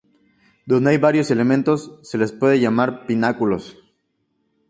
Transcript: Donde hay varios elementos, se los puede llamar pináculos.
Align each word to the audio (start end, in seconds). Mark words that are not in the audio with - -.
Donde 0.65 0.89
hay 0.89 0.97
varios 0.97 1.29
elementos, 1.29 1.99
se 2.01 2.17
los 2.17 2.31
puede 2.31 2.59
llamar 2.59 3.05
pináculos. 3.05 3.77